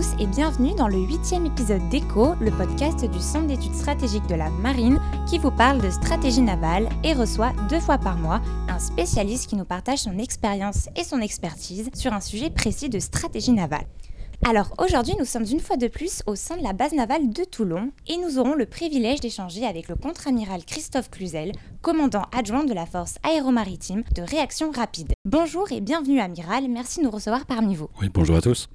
[0.00, 4.34] tous et bienvenue dans le huitième épisode d'ECHO, le podcast du Centre d'études stratégiques de
[4.34, 4.98] la marine
[5.28, 9.56] qui vous parle de stratégie navale et reçoit deux fois par mois un spécialiste qui
[9.56, 13.84] nous partage son expérience et son expertise sur un sujet précis de stratégie navale.
[14.48, 17.44] Alors aujourd'hui, nous sommes une fois de plus au sein de la base navale de
[17.44, 22.72] Toulon et nous aurons le privilège d'échanger avec le contre-amiral Christophe Cluzel, commandant adjoint de
[22.72, 25.12] la force aéromaritime de réaction rapide.
[25.26, 27.88] Bonjour et bienvenue amiral, merci de nous recevoir parmi vous.
[28.00, 28.66] Oui, bonjour à tous.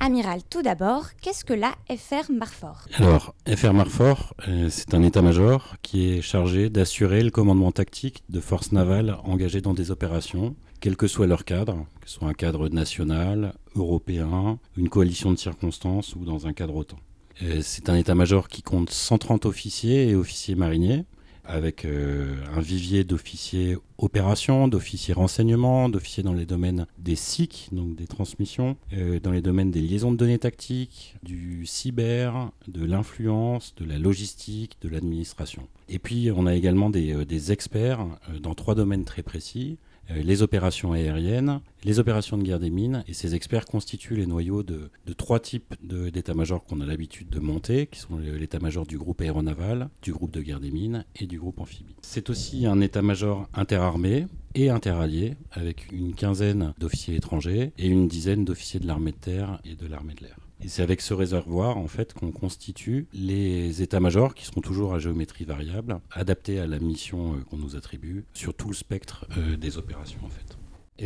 [0.00, 2.86] Amiral, tout d'abord, qu'est-ce que la FR Marfort?
[2.94, 8.38] Alors, FR Marfort, euh, c'est un état-major qui est chargé d'assurer le commandement tactique de
[8.38, 12.32] forces navales engagées dans des opérations, quel que soit leur cadre, que ce soit un
[12.32, 16.98] cadre national, européen, une coalition de circonstances ou dans un cadre OTAN.
[17.42, 21.06] Euh, c'est un état-major qui compte 130 officiers et officiers mariniers,
[21.48, 27.96] avec euh, un vivier d'officiers opérations, d'officiers renseignement, d'officiers dans les domaines des SIC, donc
[27.96, 33.74] des transmissions, euh, dans les domaines des liaisons de données tactiques, du cyber, de l'influence,
[33.76, 35.66] de la logistique, de l'administration.
[35.88, 38.06] Et puis on a également des, euh, des experts
[38.40, 39.78] dans trois domaines très précis
[40.14, 44.62] les opérations aériennes, les opérations de guerre des mines, et ces experts constituent les noyaux
[44.62, 49.88] de, trois types d'état-major qu'on a l'habitude de monter, qui sont l'état-major du groupe aéronaval,
[50.02, 51.96] du groupe de guerre des mines et du groupe amphibie.
[52.02, 58.44] C'est aussi un état-major interarmé et interallié, avec une quinzaine d'officiers étrangers et une dizaine
[58.44, 60.47] d'officiers de l'armée de terre et de l'armée de l'air.
[60.60, 64.98] Et c'est avec ce réservoir en fait qu'on constitue les états-majors qui seront toujours à
[64.98, 69.56] géométrie variable, adaptés à la mission euh, qu'on nous attribue sur tout le spectre euh,
[69.56, 70.56] des opérations en fait.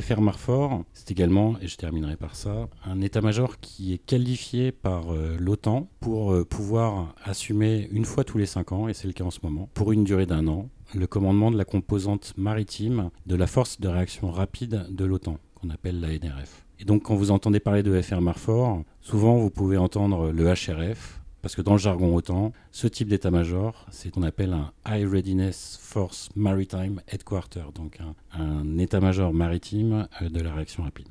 [0.00, 5.12] FR Marfort, c'est également, et je terminerai par ça, un état-major qui est qualifié par
[5.12, 9.24] euh, l'OTAN pour pouvoir assumer une fois tous les cinq ans, et c'est le cas
[9.24, 13.36] en ce moment, pour une durée d'un an, le commandement de la composante maritime de
[13.36, 16.64] la force de réaction rapide de l'OTAN, qu'on appelle la NRF.
[16.78, 21.20] Et donc quand vous entendez parler de FR Marfort, souvent vous pouvez entendre le HRF,
[21.40, 25.08] parce que dans le jargon OTAN, ce type d'état-major, c'est ce qu'on appelle un High
[25.08, 31.08] Readiness Force Maritime Headquarter, donc un, un état-major maritime euh, de la réaction rapide.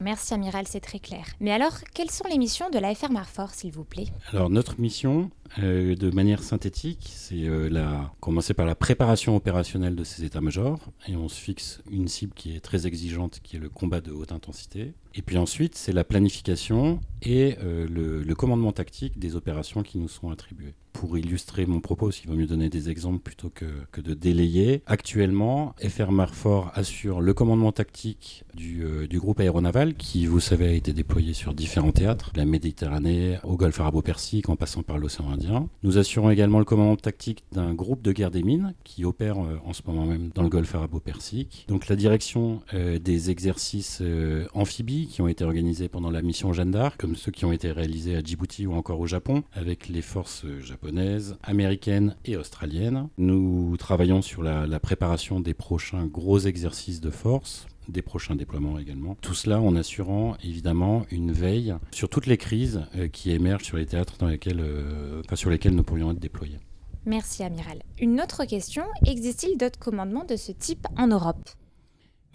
[0.00, 1.24] Merci Amiral, c'est très clair.
[1.40, 4.06] Mais alors, quelles sont les missions de la FR Marfort, s'il vous plaît?
[4.32, 8.12] Alors, notre mission, euh, de manière synthétique, c'est euh, la...
[8.20, 12.56] commencer par la préparation opérationnelle de ces états-majors, et on se fixe une cible qui
[12.56, 14.94] est très exigeante, qui est le combat de haute intensité.
[15.14, 20.08] Et puis ensuite, c'est la planification et euh, le, commandement tactique des opérations qui nous
[20.08, 20.74] sont attribuées.
[21.04, 24.82] Pour illustrer mon propos, il vaut mieux donner des exemples plutôt que, que de délayer.
[24.86, 30.72] Actuellement, FR Marfort assure le commandement tactique du, du, groupe aéronaval qui, vous savez, a
[30.72, 35.68] été déployé sur différents théâtres, la Méditerranée, au golfe arabo-persique, en passant par l'océan Indien
[35.82, 39.58] nous assurons également le commandement tactique d'un groupe de guerre des mines qui opère euh,
[39.64, 41.66] en ce moment même dans le golfe arabo-persique.
[41.68, 46.52] Donc la direction euh, des exercices euh, amphibies qui ont été organisés pendant la mission
[46.52, 49.88] Jeanne d'Arc, comme ceux qui ont été réalisés à Djibouti ou encore au Japon, avec
[49.88, 50.93] les forces japonaises,
[51.42, 53.08] américaines et australiennes.
[53.18, 59.14] Nous travaillons sur la, préparation des prochains gros exercices de force des prochains déploiements également.
[59.20, 63.76] Tout cela en assurant évidemment une veille sur toutes les crises euh, qui émergent sur
[63.76, 66.58] les théâtres dans lesquels, euh, sur lesquels nous pourrions être déployés.
[67.06, 67.82] Merci Amiral.
[68.00, 71.50] Une autre question, existe-t-il d'autres commandements de ce type en Europe?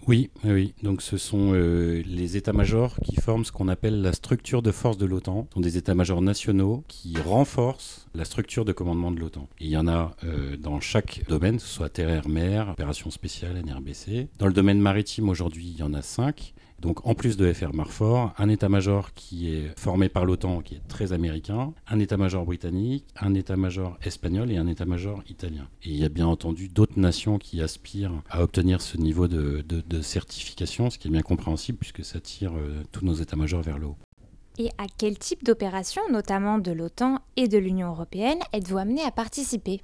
[0.06, 0.74] Oui, oui.
[0.82, 4.98] Donc ce sont euh, les états-majors qui forment ce qu'on appelle la structure de force
[4.98, 5.46] de l'OTAN.
[5.50, 9.48] Ce sont des états-majors nationaux qui renforcent la structure de commandement de l'OTAN.
[9.60, 13.62] Il y en a euh, dans chaque domaine, que ce soit terre, mer, opération spéciale,
[13.64, 14.28] NRBC.
[14.38, 16.54] Dans le domaine maritime, aujourd'hui, il y en a cinq.
[16.80, 20.88] Donc en plus de FR Marfort, un état-major qui est formé par l'OTAN, qui est
[20.88, 25.68] très américain, un état-major britannique, un état-major espagnol et un état-major italien.
[25.82, 29.62] Et il y a bien entendu d'autres nations qui aspirent à obtenir ce niveau de,
[30.02, 33.86] certification, ce qui est bien compréhensible puisque ça tire euh, tous nos états-majors vers le
[33.86, 33.96] haut.
[34.58, 39.10] Et à quel type d'opération, notamment de l'OTAN et de l'Union européenne, êtes-vous amené à
[39.10, 39.82] participer?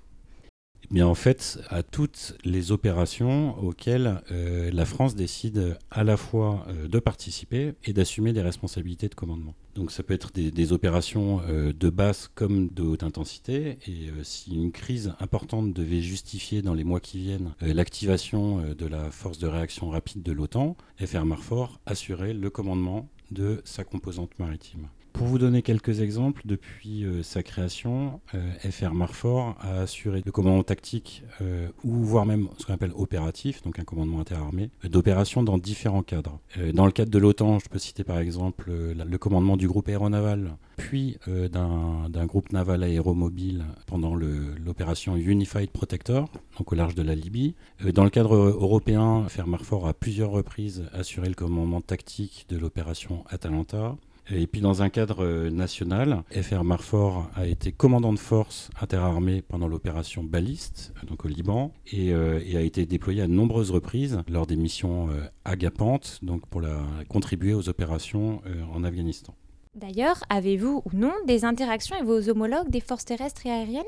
[0.91, 6.67] Bien en fait à toutes les opérations auxquelles euh, la France décide à la fois
[6.69, 9.55] euh, de participer et d'assumer des responsabilités de commandement.
[9.75, 14.55] Donc ça peut être des, opérations euh, de basse comme de haute intensité et si
[14.55, 19.47] une crise importante devait justifier dans les mois qui viennent l'activation de la force de
[19.47, 24.89] réaction rapide de l'OTAN, FR Marfort assurait le commandement de sa composante maritime.
[25.27, 30.31] Pour vous donner quelques exemples, depuis euh, sa création, euh, FR Marfort a assuré le
[30.31, 35.43] commandement tactique euh, ou voire même ce qu'on appelle opératif, donc un commandement interarmé, d'opérations
[35.43, 36.39] dans différents cadres.
[36.73, 40.57] dans le cadre de l'OTAN, je peux citer par exemple le commandement du groupe aéronaval,
[40.77, 47.57] puis d'un groupe naval aéromobile pendant l'opération Unified Protector, donc au large de la Libye.
[47.93, 53.25] dans le cadre européen, FR Marfort a plusieurs reprises assuré le commandement tactique de l'opération
[53.29, 53.97] Atalanta.
[54.31, 59.69] Et puis dans un cadre national, FR Marfort a été commandant de force interarmée pendant
[59.69, 65.09] l'opération Baliste, donc au Liban, et, a été déployé à nombreuses reprises lors des missions
[65.45, 66.63] agapantes, donc pour
[67.09, 68.43] contribuer aux opérations
[68.73, 69.35] en Afghanistan.
[69.77, 73.85] D'ailleurs, avez-vous ou non des interactions avec vos homologues des forces terrestres et aériennes?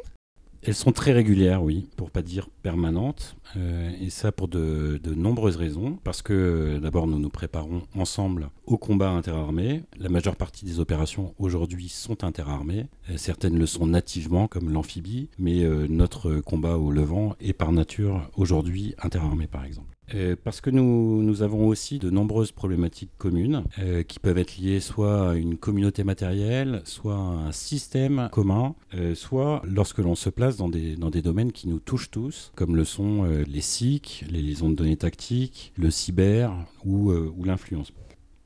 [0.63, 5.57] Elles sont très régulières, oui, pour pas dire permanentes, euh, et ça pour de, nombreuses
[5.57, 5.99] raisons.
[6.05, 9.85] Parce que euh, d'abord, nous nous préparons ensemble au combat interarmé.
[9.99, 12.87] La majeure partie des opérations aujourd'hui sont interarmées.
[13.11, 18.31] Euh, certaines le sont nativement, comme l'amphibie, mais notre combat au Levant est par nature
[18.37, 19.98] aujourd'hui interarmé, par exemple.
[20.15, 24.81] Euh, parce que nous, avons aussi de nombreuses problématiques communes euh, qui peuvent être liées
[24.81, 30.31] soit à une communauté matérielle, soit à un système commun, euh, soit lorsque l'on se
[30.31, 34.25] place dans des, dans des domaines qui nous touchent tous, comme le sont les SIC,
[34.31, 36.53] les liaisons de données tactiques, le cyber
[36.85, 37.13] ou
[37.45, 37.93] l'influence.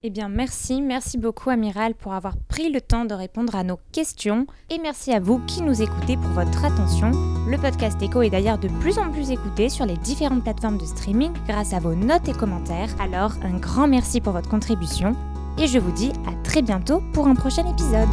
[0.05, 3.79] Eh bien, merci, merci beaucoup, Amiral, pour avoir pris le temps de répondre à nos
[3.93, 4.49] questions.
[4.69, 7.13] Et merci à vous qui nous écoutez pour votre attention.
[7.49, 10.87] Le podcast Echo est d'ailleurs de plus en plus écouté sur les différentes plateformes de
[10.87, 12.91] streaming grâce à vos notes et commentaires.
[12.99, 15.15] Alors, un grand merci pour votre contribution.
[15.57, 18.09] Et je vous dis à très bientôt pour un prochain épisode.